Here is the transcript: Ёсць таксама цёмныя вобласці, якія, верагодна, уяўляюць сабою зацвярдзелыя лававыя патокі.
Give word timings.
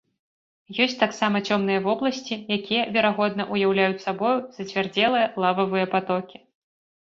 Ёсць 0.85 0.95
таксама 1.01 1.41
цёмныя 1.49 1.83
вобласці, 1.87 2.39
якія, 2.57 2.87
верагодна, 2.97 3.47
уяўляюць 3.57 4.03
сабою 4.07 4.35
зацвярдзелыя 4.59 5.31
лававыя 5.47 5.85
патокі. 5.95 6.45